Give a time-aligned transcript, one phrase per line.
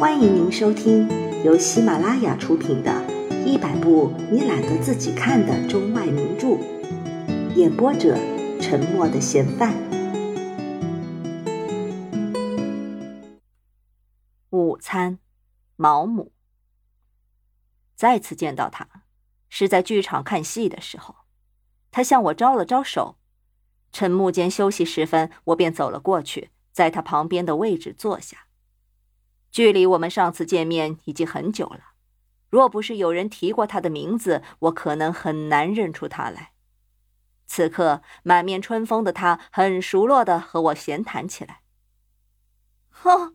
[0.00, 1.06] 欢迎您收听
[1.44, 2.90] 由喜马拉雅出品的
[3.44, 6.46] 《一百部你懒得自己看的中外名著》，
[7.54, 8.16] 演播者：
[8.62, 9.74] 沉默的嫌犯。
[14.48, 15.18] 午餐，
[15.76, 16.32] 毛姆。
[17.94, 18.88] 再次见到他，
[19.50, 21.14] 是在剧场看戏的时候。
[21.90, 23.18] 他向我招了招手。
[23.92, 28.46] 趁幕间休息时分，我便走了过去，在他旁边的位置坐下。
[29.50, 31.80] 距离我们上次见面已经很久了，
[32.48, 36.52] 若不是有人提过他的名字，我可能很难认出他来。
[37.46, 41.62] 此刻满面春风的他，很熟络的和我闲谈起来。
[43.02, 43.34] 哦，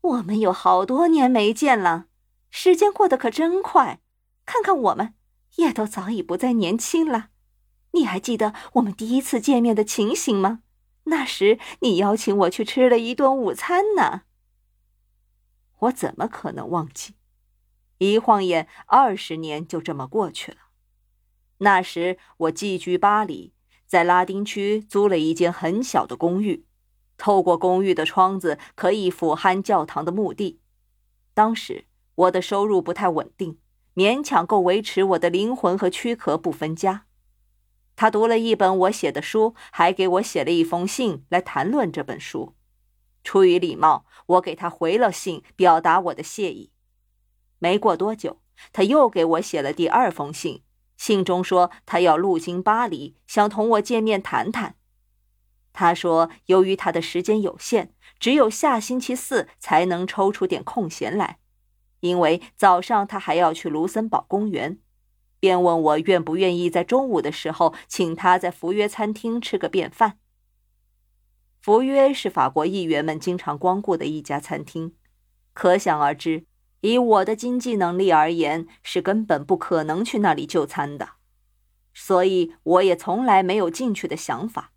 [0.00, 2.06] 我们有好多年没见了，
[2.50, 4.00] 时间过得可真快，
[4.46, 5.14] 看看我们，
[5.56, 7.30] 也都早已不再年轻了。
[7.92, 10.60] 你还记得我们第一次见面的情形吗？
[11.04, 14.22] 那时你邀请我去吃了一顿午餐呢。
[15.80, 17.14] 我怎么可能忘记？
[17.98, 20.58] 一晃眼，二十年就这么过去了。
[21.58, 23.52] 那时我寄居巴黎，
[23.86, 26.64] 在拉丁区租了一间很小的公寓，
[27.16, 30.60] 透过公寓的窗子可以俯瞰教堂的墓地。
[31.34, 33.58] 当时我的收入不太稳定，
[33.94, 37.06] 勉强够维持我的灵魂和躯壳不分家。
[37.96, 42.54] 他读了一本我写的书，还给我写了一封信来谈论这本书。
[43.24, 46.70] 出于礼貌，我给他回了信，表达我的谢意。
[47.58, 48.40] 没过多久，
[48.72, 50.62] 他又给我写了第二封信，
[50.96, 54.76] 信中说他要路经巴黎，想同我见面谈谈。
[55.72, 61.38] 他说，由于他的时间有限，只有下星期四才能抽出点空闲来，
[62.00, 64.78] 因为早上他还要去卢森堡公园，
[65.38, 70.18] 便问我愿不愿意在中午的时候请他在福约餐厅吃个便饭。
[71.68, 74.94] 福约是法国议员们经常光顾的一家餐厅，
[75.52, 76.46] 可想而知，
[76.80, 81.10] 以我的经济能力而言，是根本不可能去那里就餐的，
[81.92, 84.72] 所以我也从来没有进去的想法。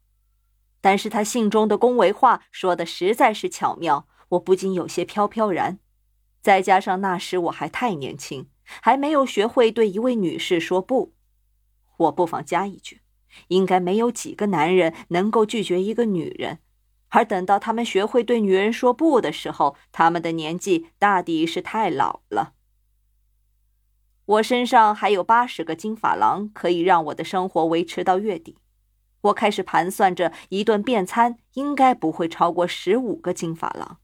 [0.82, 5.80] 但是他信中的恭维话说的实在是巧妙，我不禁有些飘飘然。
[6.42, 11.14] 再加上那时我还太年轻，还没有学会对一位女士说不。
[11.96, 13.00] 我不妨加一句：
[13.48, 16.60] 应该没有几个男人能够拒绝一个女人。
[17.12, 22.54] 而等到他们学会对女人说不的时候，他们的年纪大抵是太老了。
[24.26, 28.58] 我身上还有八十个金发郎，可以让我的生活维持到月底。
[29.22, 34.00] 我开始盘算着，一顿便餐应该不会超过十五个金发郎。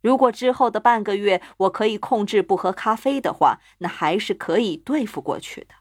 [0.00, 5.74] 如果之后的半个月我可以控制不喝咖啡的话，那还是可以对付过去的。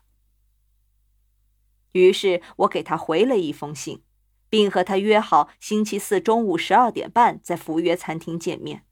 [1.94, 4.04] 于是我给他回了一封信。
[4.52, 8.86] 并和他约好星期四中午十二点半在福约餐厅见面。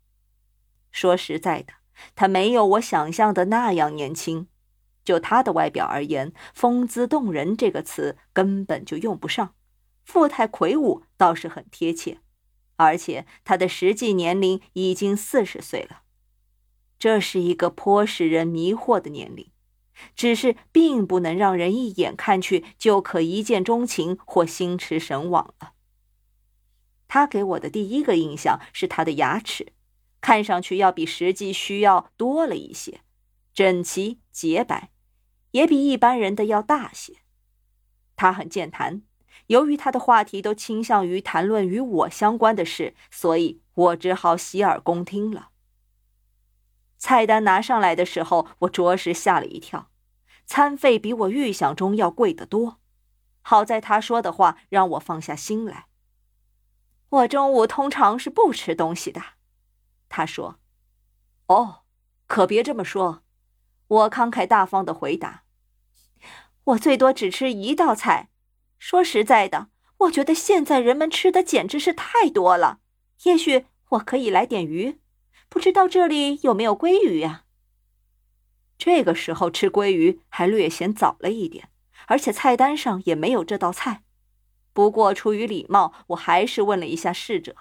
[0.90, 1.74] 说实在的，
[2.16, 4.48] 他没有我想象的那样年轻。
[5.04, 9.54] 就他的外表而言，“风姿动人”这个词根本就用不上
[10.06, 12.20] ，“富态魁梧”倒是很贴切。
[12.78, 16.04] 而且他的实际年龄已经四十岁了，
[16.98, 19.52] 这是一个颇使人迷惑的年龄。
[20.16, 25.74] 只是并不能让人一眼看去就可一见钟情或心驰神往了。
[27.08, 29.74] 他给我的第一个印象是他的牙齿，
[30.22, 33.02] 看上去要比实际需要多了一些，
[33.54, 34.92] 整齐洁白，
[35.52, 37.16] 也比一般人的要大些。
[38.16, 39.02] 他很健谈，
[39.48, 45.49] 由于他的话题都倾向于谈论与我相关的事，所以我只好洗耳恭听了。
[47.00, 49.90] 菜单拿上来的时候，我着实吓了一跳，
[50.46, 52.80] 餐费比我预想中要贵得多。
[53.42, 55.88] 好在他说的话让我放下心来。
[57.10, 59.22] 我中午通常是不吃东西的，
[60.10, 60.60] 他说。
[61.48, 61.84] 哦，
[62.28, 63.24] 可别这么说，
[63.88, 65.46] 我慷慨大方的回答。
[66.66, 68.30] 我最多只吃一道菜。
[68.78, 72.80] 说实在的，我觉得现在人们吃的简直是太多了。
[73.24, 75.00] 也许我可以来点鱼。
[75.50, 77.44] 不知道这里有没有鲑鱼呀？
[78.78, 81.70] 这个时候吃鲑鱼还略显早了一点，
[82.08, 84.04] 而且菜单上也没有这道菜。
[84.72, 87.56] 不过出于礼貌，我还是问了一下侍者。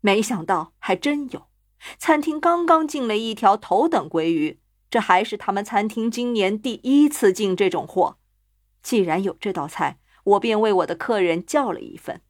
[0.00, 1.48] 没想到还真有，
[1.98, 4.58] 餐厅刚刚进了一条头等鲑鱼，
[4.90, 8.18] 这还是他们餐厅今年第一次进这种货。
[8.82, 12.22] 既然有这道菜，我便为我的客人叫了一份。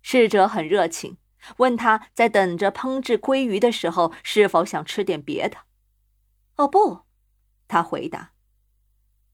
[0.00, 1.18] 侍者很热情。
[1.58, 5.58] 问他在等着烹制鲑鱼的时候，是否想吃点别的？
[6.56, 7.00] 哦不，
[7.68, 8.32] 他回答：“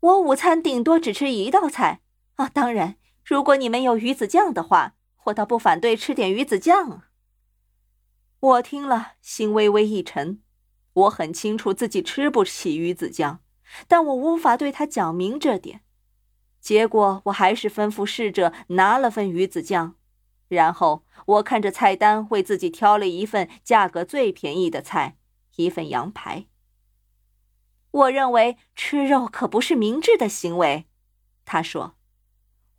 [0.01, 2.01] 我午餐顶多只吃一道菜。
[2.37, 4.95] 啊，当然，如果你们有鱼子酱的话，
[5.25, 7.03] 我倒不反对吃点鱼子酱。”
[8.41, 10.43] 我听了，心微微一沉。
[10.95, 13.41] 我很清楚自己吃不起鱼子酱，
[13.87, 15.83] 但我无法对他讲明这点。
[16.61, 19.95] 结果，我还是吩咐侍者拿了份鱼子酱，
[20.55, 25.17] 然后我看着菜单，为自己挑了一份价格最便宜的菜——
[25.57, 26.47] 一份羊排。
[27.91, 30.87] 我认为吃肉可不是明智的行为，
[31.45, 31.95] 他说。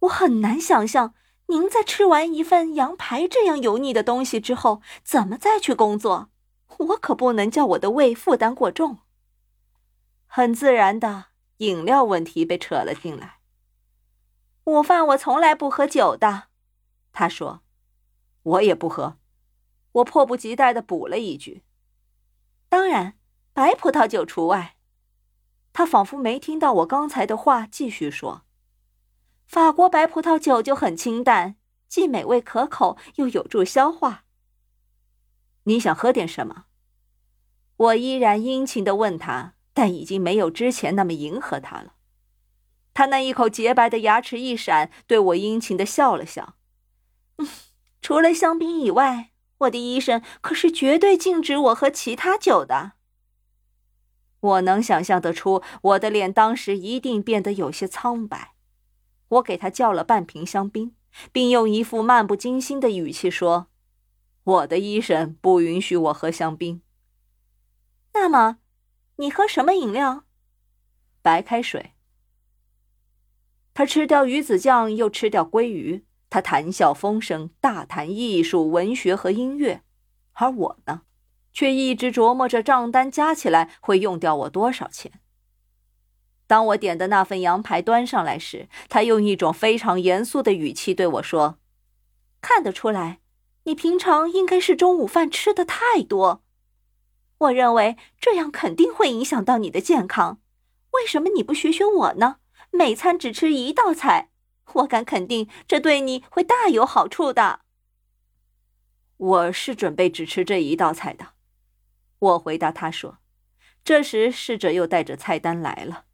[0.02, 1.14] 我很难想象
[1.48, 6.30] 您在吃完一份羊排这样油腻的东西之后，怎么再去工作。
[6.78, 9.00] 我可不能叫我的胃负担过重。
[10.28, 11.28] 很自然的，
[11.58, 13.38] 饮料问题被扯了进来。
[14.66, 16.44] 午饭我从来不喝酒的，
[17.12, 17.63] 他说。
[18.44, 19.18] 我也不喝。
[19.94, 21.64] 我迫不及待的补了一句
[22.70, 23.18] ：“当然，
[23.54, 24.78] 白葡萄酒除外。”
[25.74, 28.46] 他仿佛没听到我刚才的话，继续说
[29.48, 31.56] ：“法国白葡萄酒就很清淡，
[31.88, 34.26] 既美味可口，又有助消化。”
[35.66, 36.66] 你想喝点什么？
[37.78, 41.96] 我依然殷勤的问他，但已经没有之前那么迎合他了。
[42.94, 46.56] 他那一口洁白的牙齿一闪，对我殷勤的笑了笑。
[47.38, 47.48] 嗯，
[48.04, 52.92] 除了香槟以外，我的医生可是绝对禁止我喝其他酒的。
[54.42, 58.56] 我能想象得出，我的脸当时一定变得有些苍白。
[59.30, 60.94] 我给他叫了半瓶香槟，
[61.32, 63.68] 并用一副漫不经心的语气说。
[64.44, 66.82] 我的医生不允许我喝香槟。
[68.14, 68.58] 那么，
[69.16, 70.26] 你喝什么饮料？
[71.22, 71.94] 白开水。
[73.74, 76.04] 他吃掉鱼子酱，又吃掉鲑鱼。
[76.34, 79.84] 他谈笑风生，大谈艺术、文学和音乐，
[80.32, 81.04] 而我呢，
[81.52, 85.12] 却一直琢磨着账单加起来会用掉我多少钱。
[86.48, 91.60] 当我点的那份羊排端上来时，他用一种非常严肃的语气对我说
[92.42, 93.20] ：“看得出来。”
[93.66, 96.42] 你平常应该是中午饭吃的太多，
[97.38, 100.42] 我认为这样肯定会影响到你的健康。
[100.94, 102.38] 为什么你不学学我呢？
[102.72, 104.32] 每餐只吃一道菜，
[104.74, 107.60] 我敢肯定这对你会大有好处的。
[109.18, 111.34] 我是准备只吃这一道菜的，
[112.20, 113.20] 我回答他说。
[113.84, 116.06] 这时侍者又带着菜单来了，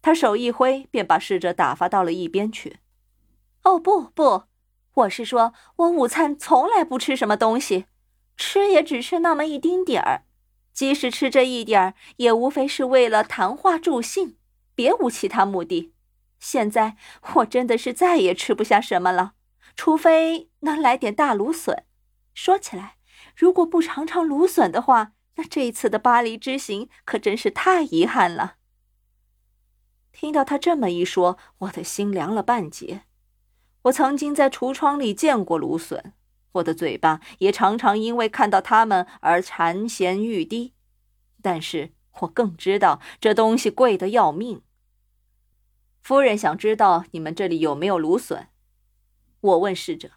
[0.00, 2.78] 他手一挥，便把侍者打发到了一边去。
[3.62, 4.44] 哦，不不。
[4.94, 7.84] 我是说，我午餐从来不吃什么东西，
[8.36, 10.24] 吃也只吃那么一丁点儿，
[10.72, 14.36] 即使吃这一点儿，也无非是为了谈话助兴，
[14.74, 15.92] 别无其他目的。
[16.38, 16.96] 现在
[17.34, 19.32] 我真的是再也吃不下什么了，
[19.76, 21.84] 除非能来点大芦笋。
[22.34, 22.96] 说起来，
[23.34, 28.56] 如果不尝尝芦笋的话，那这一次的巴黎之行可真是太遗憾了。
[30.12, 33.02] 听到他这么一说，我的心凉了半截。
[33.82, 36.12] 我曾经在橱窗里见过芦笋，
[36.52, 40.74] 我的嘴巴也常常因为看到它们而馋涎欲滴，
[41.40, 44.62] 但是我更知道这东西贵得要命。
[46.08, 48.46] 夫人想知道你们这里有没有芦笋？
[49.42, 50.12] 我问侍者，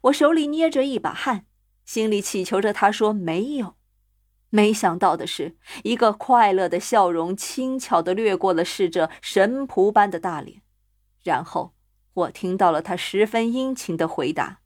[0.00, 1.46] 我手里捏着一把汗，
[1.84, 3.76] 心里祈求着他说没有。
[4.50, 10.62] 没想到的是，一个快乐的笑容轻巧地掠过了侍者神仆般的大脸，
[11.22, 11.72] 然后。
[12.14, 14.58] 我听到了他十分殷勤的回答，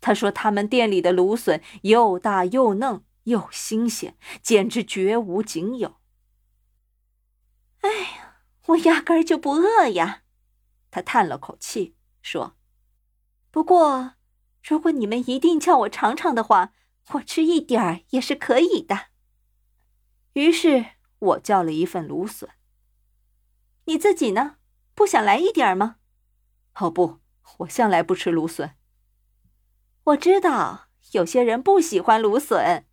[0.00, 5.97] 他说他们店里的芦笋又大又嫩又新鲜，简直绝无仅有。
[8.68, 10.22] 我压根儿就不饿呀！
[10.90, 12.56] 他叹了口气说
[13.50, 14.14] ：“不过，
[14.62, 16.72] 如果你们一定叫我尝尝的话，
[17.14, 19.06] 我吃一点儿也是可以的。”
[20.34, 20.84] 于是
[21.18, 22.50] 我叫了一份芦笋。
[23.86, 24.56] 你自己呢？
[24.94, 25.96] 不想来一点儿吗？
[26.74, 27.20] 哦不，
[27.58, 28.76] 我向来不吃芦笋。
[30.04, 32.86] 我知道有些人不喜欢芦笋，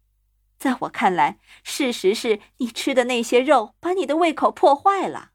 [0.57, 5.31] 在我看来，事实是你吃的那些肉把你的胃口破坏了。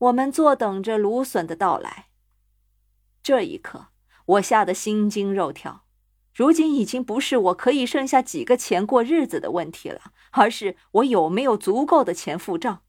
[0.00, 2.06] 我们坐等着芦笋的到来。
[3.22, 3.88] 这一刻，
[4.24, 5.84] 我吓得心惊肉跳。
[6.34, 12.82] 如今已经不是我可以剩下几个钱过日子的问题了，而是我有没有足够的钱付账。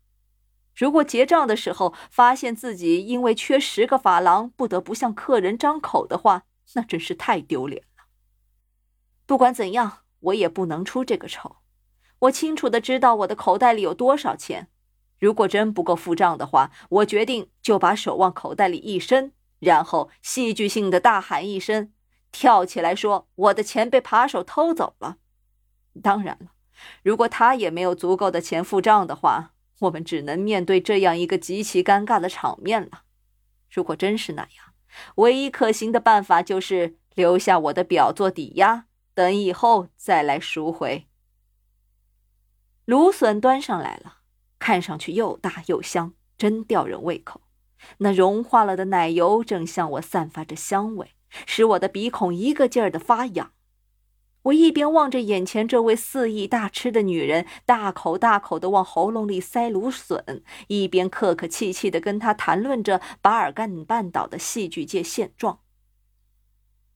[0.73, 6.43] 如果结账的时候发现自己因为缺十个法郎不得不向客人张口的话，
[6.75, 8.05] 那真是太丢脸了。
[9.25, 11.57] 不管怎样，我也不能出这个丑。
[12.19, 14.69] 我清楚的知道我的口袋里有多少钱。
[15.21, 21.93] 如果真不够付账的话，我决定就把手往口袋里一伸，然后戏剧性的大喊一声，
[22.33, 25.15] 跳起来说：“我的钱被扒手偷走了。”
[26.03, 26.47] 当然了，
[27.01, 29.53] 如果他也没有足够的钱付账的话。
[29.81, 33.01] 我们只能面对这样一个极其尴尬的场面了。
[33.71, 34.75] 如果真是那样，
[35.15, 38.85] 唯一可行的办法就是留下我的表做抵押，
[39.15, 41.07] 等以后再来赎回。
[42.85, 44.17] 芦笋端上来了，
[44.61, 47.41] 看上去又大又香，真吊人胃口。
[47.97, 51.13] 那融化了的奶油正向我散发着香味，
[51.47, 53.53] 使我的鼻孔一个劲儿的发痒。
[54.43, 65.61] 我一边望着眼前这位肆意大吃的女人，大口大口的往喉咙里塞芦笋，一边客客气气的跟她谈论着巴尔干半岛的戏剧界现状。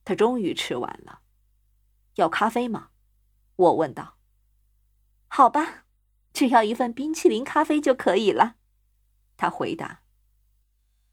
[0.03, 1.21] 她终于吃完了，
[2.15, 2.89] 要咖啡吗？
[3.55, 4.17] 我问道。
[5.27, 5.84] 好吧，
[6.35, 8.57] 只要一份冰淇淋咖啡就可以了。
[9.37, 10.01] 他回答。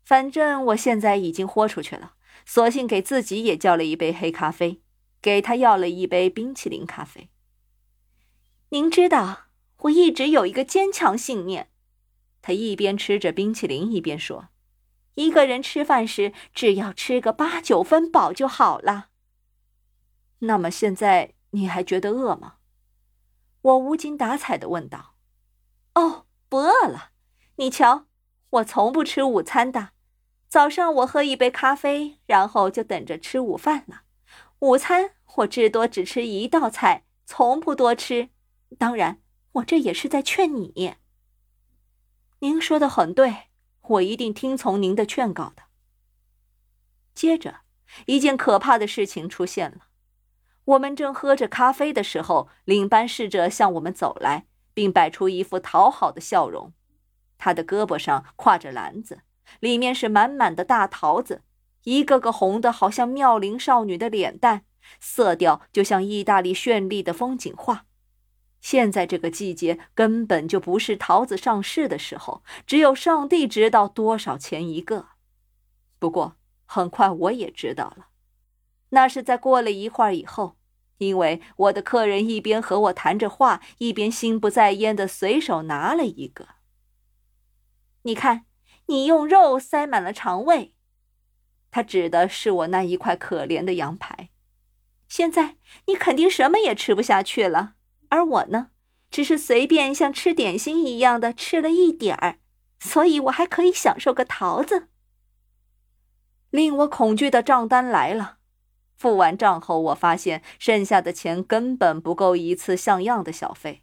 [0.04, 4.82] 反正我现在已经豁出去了，索性给自己也叫了一杯黑咖啡。
[5.22, 7.30] 给他要了一杯冰淇淋咖啡。
[8.70, 9.44] 您知道，
[9.82, 11.70] 我一直有一个坚强信念。
[12.40, 14.48] 他一边吃着冰淇淋，一边说
[15.14, 19.10] ：“一个人吃饭时，只要吃个八九分饱就好了。”
[20.40, 22.54] 那么现在你还觉得饿吗？
[23.60, 25.11] 我无精打采的问道。
[25.94, 27.10] “哦，不饿了。
[27.56, 28.06] 你瞧，
[28.50, 29.90] 我从不吃午餐的。
[30.48, 34.02] 早上我喝一杯咖啡，然后就等着吃午饭了。”
[34.60, 38.30] 午餐我至多只吃一道菜，从不多吃。
[38.78, 39.20] 当然，
[39.52, 40.94] 我这也是在劝你。
[42.38, 43.48] 您说的很对，
[43.82, 45.64] 我一定听从您的劝告的。
[47.14, 47.60] 接着，
[48.06, 49.88] 一件可怕的事情出现了。
[50.64, 56.72] 我们正喝着咖啡的时候，领班侍者向我们走来，并摆出一副讨好的笑容。
[57.38, 59.22] 他的胳膊上挎着篮子，
[59.60, 61.42] 里面是满满的大桃子。
[61.84, 64.64] 一个个红的，好像妙龄少女的脸蛋，
[65.00, 67.86] 色调就像意大利绚丽的风景画。
[68.60, 75.08] 现在这个季节根本就不是桃子上市的时候，只有上帝知道多少钱一个。
[75.98, 78.06] 不过很快我也知道了，
[78.90, 80.54] 那是在过了一会儿以后，
[81.02, 86.48] 因为我的客人一边和我谈着话，一边心不在焉的随手拿了一个。
[88.02, 88.46] 你看，
[88.86, 90.74] 你用肉塞满了肠胃。
[91.70, 94.30] 他指的是我那一块可怜的羊排。
[95.08, 95.56] 现在
[95.86, 97.74] 你肯定什么也吃不下去了，
[98.08, 98.70] 而我呢，
[99.10, 102.38] 只是随便像吃点心一样的吃了一点儿，
[102.80, 104.88] 所以我还可以享受个桃子。
[106.50, 108.38] 令我恐惧的账单来了，
[109.02, 113.82] 付完账后，我发现剩下的钱根本不够一次像样的小费。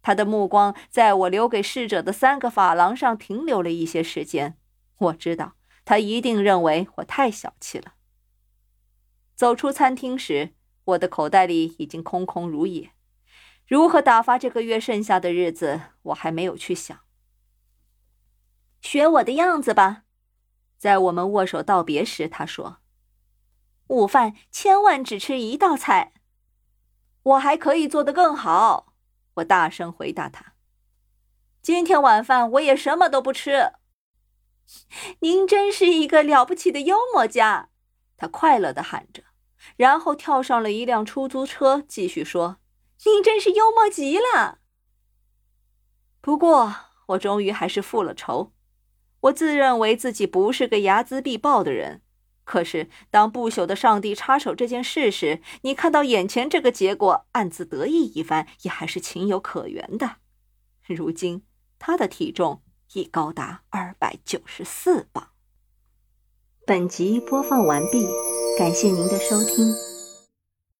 [0.00, 4.56] 他的目光在我留给逝者的三个法郎上停留了一些时间，
[4.96, 5.52] 我知道。
[5.84, 7.92] 他一定认为我太小气了。
[9.34, 12.92] 走出餐厅时，我的口袋里已经空空如也。
[13.66, 16.98] 如何打发这个月剩下的日子，我还没有去想。
[18.80, 20.04] 学我的样子吧，
[20.78, 22.78] 在我们握手道别时，他说
[23.88, 26.14] ：“午饭千万只吃一道菜。”
[27.22, 28.94] 我还可以做得更好，
[29.34, 30.54] 我大声回答他
[31.60, 33.72] ：“今天晚饭我也什么都不吃。”
[35.20, 37.70] 您真是一个了不起的幽默家，
[38.16, 39.22] 他快乐的喊着，
[39.76, 42.58] 然后跳上了一辆出租车，继续说
[43.04, 44.58] ：“您真是幽默极了。”
[46.20, 46.74] 不过，
[47.06, 48.52] 我终于还是复了仇。
[49.20, 52.02] 我自认为自己不是个睚眦必报的人，
[52.48, 60.16] 可是当不朽的上帝插手这件事时，你看到眼前这个结果，暗自得意一番，也还是情有可原的。
[60.86, 61.42] 如今，
[61.78, 62.62] 他的体重。
[62.94, 65.28] 已高达二百九十四磅。
[66.64, 68.06] 本集播放完毕，
[68.58, 69.87] 感谢您的收听。